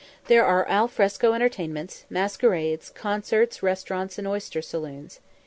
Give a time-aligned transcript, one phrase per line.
[0.25, 5.19] There are al fresco entertainments, masquerades, concerts, restaurants, and oyster saloons.